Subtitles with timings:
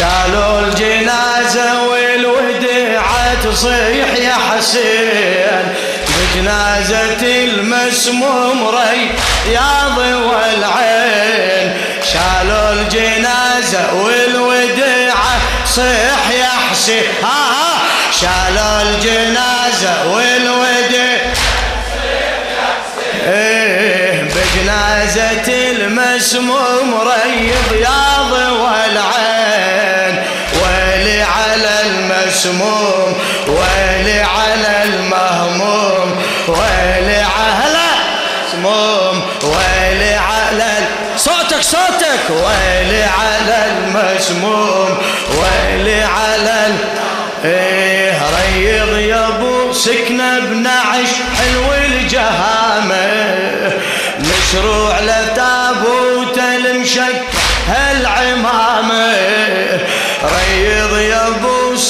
[0.00, 5.74] شالوا الجنازة والوديعة تصيح يا حسين.
[6.08, 11.72] بجنازة المسموم رياض والعين
[12.12, 17.02] شالوا الجنازة والوديعة صيح يا حسين.
[17.22, 17.78] ها ها.
[18.20, 21.20] شالوا الجنازة والوديعة
[23.26, 29.39] إيه بجنازة المسموم ريض ياض والعين
[32.44, 33.14] المسموم
[33.48, 37.84] ويلي على المهموم ويلي على
[38.54, 40.72] المسموم ويلي على
[41.16, 42.30] صوتك صوتك.
[42.30, 44.98] ويلي على المسموم
[45.30, 46.76] ويلي على ال...
[47.44, 53.34] إيه ريض يا أبو سكنة بنعش حلو الجهامة.
[54.18, 57.22] مشروع لتابوت المشك
[57.68, 59.49] هالعمامة.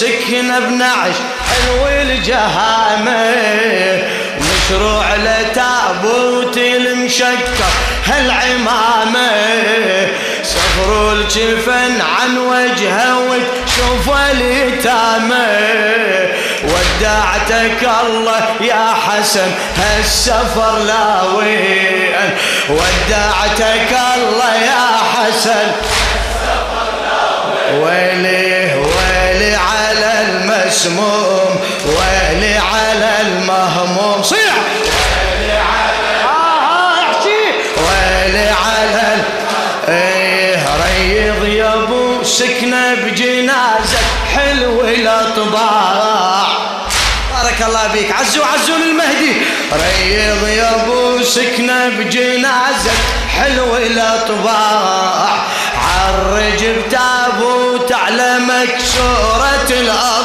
[0.01, 1.15] سكنه بنعش
[1.51, 3.35] حلو الجهامة
[4.41, 7.73] مشروع لتابوت المشكر
[8.07, 9.31] هالعمامة.
[10.43, 15.47] صفروا الجفن عن وجهه وتشوف اليتامى
[16.65, 22.31] ودعتك الله يا حسن هالسفر لا وين؟
[22.71, 25.73] ودعتك الله يا حسن
[27.75, 28.40] ويلي ويلي على
[30.87, 34.23] المسموم ويلي على المهموم.
[34.23, 34.55] صيح!
[34.85, 37.45] ويلي على آه احكي.
[37.77, 39.25] ويلي على.
[39.89, 43.99] إيه ريض يا أبو سكنة بجنازة
[44.35, 46.47] حلو الاطباع
[47.33, 49.33] بارك الله بيك عزوا عزوا للمهدي.
[49.73, 52.91] ريض يا أبو سكنة بجنازة
[53.39, 55.31] حلو الاطباع
[55.77, 60.20] عرج بتابوت على مكسورة الأضلاع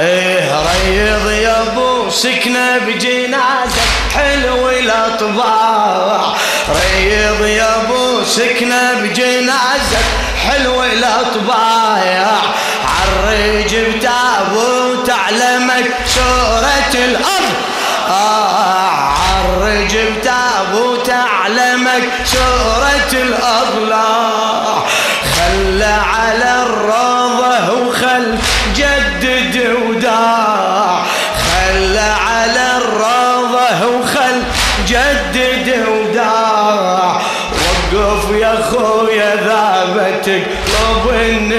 [0.00, 3.80] إيه ريض يا أبو سكنة بجنازه
[4.14, 6.34] حلو الاطباع
[6.68, 9.98] ريض يا أبو سكنة بجنازه
[10.48, 12.26] حلو الاطباع
[12.84, 17.54] عرج بتابوت على مكسورة الأرض.
[18.08, 24.84] آه عرج بتابوت على مكسورة الاضلاع
[25.36, 25.84] خلى
[26.14, 26.53] على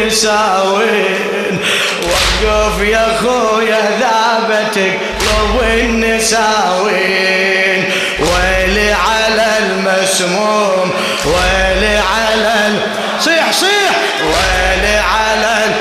[0.05, 1.59] النساوين
[2.03, 7.11] وقف يا خويا ذابتك لو النساوين
[8.19, 10.91] ويلي على المسموم
[11.25, 12.79] ويلي على ال...
[13.19, 13.91] صيح صيح.
[14.21, 15.71] ويلي على ال...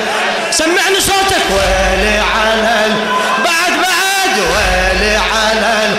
[0.51, 1.45] سمعني صوتك.
[1.51, 2.93] ويلي على ال...
[3.43, 4.35] بعد بعد.
[4.39, 5.93] ويلي على ال...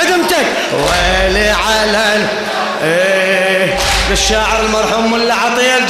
[0.00, 0.46] خدمتك.
[0.72, 2.26] ويلي على ال...
[2.84, 3.76] إيه
[4.10, 5.81] للشاعر المرحوم ملا عطية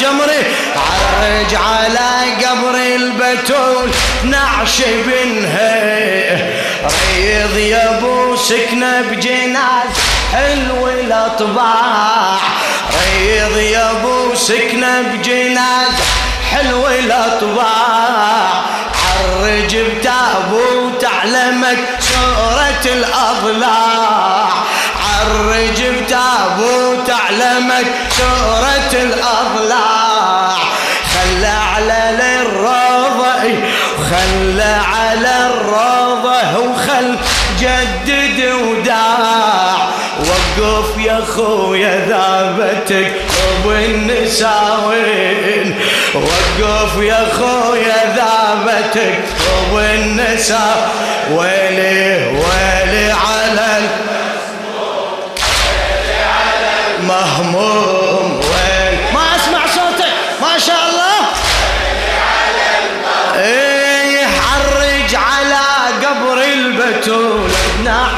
[1.55, 3.91] على قبر البتول
[4.25, 5.83] نعش بنها
[6.83, 9.95] ريض يا أبو سكنة بجناز
[10.33, 12.39] حلو الاطباع
[12.93, 15.95] ريض يا أبو سكنة بجناز
[16.51, 18.63] حلو الاطباع
[19.43, 24.49] عرج بتابوت علمك سورة الأضلاع.
[25.03, 29.42] عرج بتابوت علمك سورة الأضلاع.
[36.43, 37.17] الروضة وخل
[37.61, 39.89] جدد وداع.
[40.21, 43.13] وقف يا خويا ذابتك
[43.59, 45.75] ابو النساوين
[46.15, 49.21] وقف يا خويا ذابتك
[49.67, 50.91] ابو النساء
[51.31, 52.72] ويلي ويلي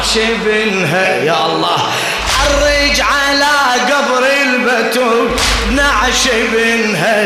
[0.04, 1.16] نعش بنها.
[1.24, 1.78] يا الله
[2.40, 5.30] عرج على قبر البتول.
[5.70, 7.16] نعش بنها.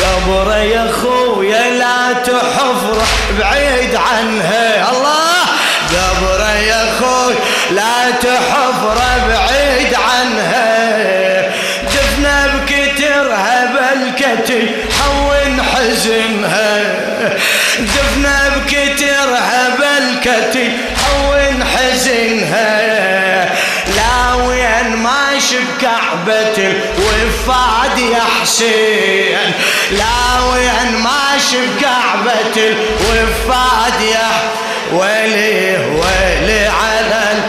[0.00, 3.02] قبر يا خويا لا تحفر
[3.38, 4.90] بعيد عنها.
[4.90, 5.40] الله
[5.92, 7.34] قبر يا خوي
[7.70, 8.98] لا تحفر
[9.28, 11.00] بعيد عنها.
[11.84, 14.66] دفنا بكترها بالكتي
[15.00, 16.82] حون حزنها.
[17.78, 19.60] دفنا بكترها
[22.50, 23.54] بالكتي حون حزنها
[23.96, 24.34] لا
[25.56, 26.56] بكعبة
[26.98, 29.52] الوفاد يا حسين.
[29.90, 34.28] لا وين ماشي بكعبة الوفاد يا
[34.92, 37.42] ويلي ويلي على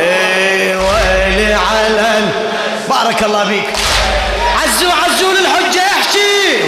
[0.00, 2.20] إيه ويلي على
[2.88, 3.68] بارك الله بيك
[4.62, 6.62] عزوا عزوا للحجة احكي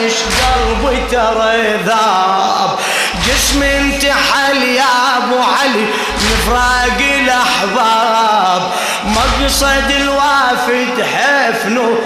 [0.00, 2.78] بهالنعش قلبي ترى ذاب
[3.26, 5.86] جسم انتحل يا أبو علي
[6.16, 8.62] مفراق الأحباب.
[9.04, 11.98] مقصد الوافد حفنه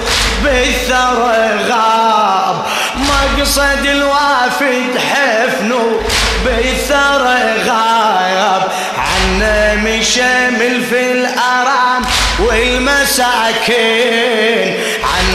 [0.45, 2.57] بالثرى غاب.
[2.97, 6.01] مقصد الوافد حفنه
[6.45, 8.63] بالثرى غاب.
[8.99, 12.03] عنا مشامل في الأرام
[12.39, 13.85] والمساكين.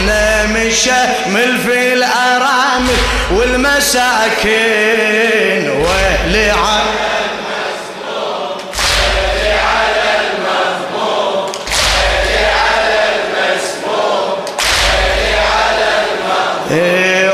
[0.00, 2.88] عنا مشامل في الارام
[3.30, 4.50] والمساكين
[5.70, 6.52] ويلي
[16.70, 17.30] إيه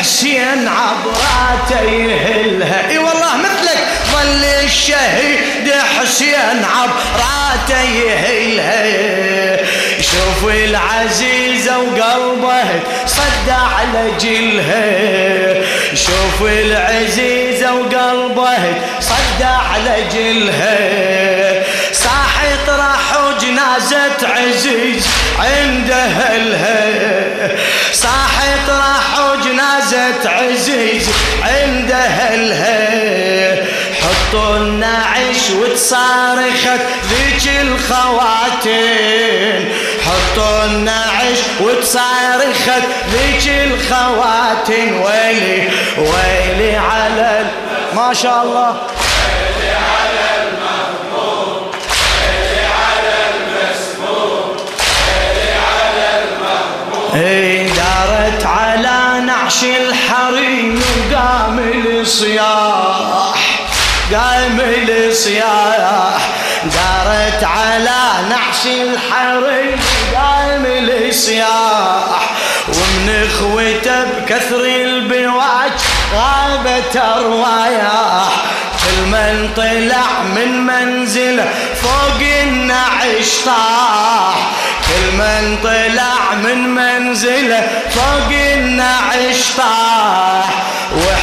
[0.00, 2.90] حسين عبراته يهلها.
[2.90, 3.78] إي والله مثلك
[4.12, 9.59] ظل الشهيد حسين عبراته يهلها.
[10.50, 12.64] شوف العزيزة وقلبه
[13.06, 14.90] صد على جلها
[15.94, 20.78] شوف العزيزة وقلبه صد على جلها
[21.92, 25.06] صاحت راح جنازة عزيز
[25.38, 26.88] عند أهلها.
[27.92, 31.10] صاحت راح جنازة عزيز
[31.42, 32.90] عند أهلها.
[34.00, 39.20] حطوا النعش وتصارخت ذيك الخواتين
[40.06, 45.68] حطوا النعش وتصارخت ذيك الخواتين ويلي
[45.98, 47.46] ويلي على
[47.96, 48.76] ما شاء الله.
[57.14, 60.82] اي دارت على نعش الحريم
[61.12, 63.60] وقام الصياح
[64.12, 66.28] قام الصياح
[66.64, 66.99] دارت
[67.44, 69.80] على نعش الحريم
[70.14, 72.30] قام الصياح
[72.68, 75.72] ومن اخوته بكثر البواج
[76.14, 78.28] غابت اروايح
[78.84, 81.48] كل من طلع من منزله
[81.82, 84.34] فوق النعش طاح.
[84.86, 90.59] كل من طلع من منزله فوق النعش طاح.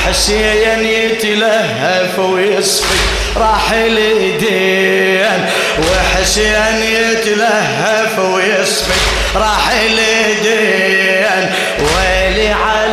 [0.10, 2.98] حسين يتلهف ويصفي
[3.36, 5.46] راح لدين
[5.80, 9.00] وحسين يتلهف ويصفي
[9.36, 11.50] راح لدين
[11.80, 12.87] ويلي على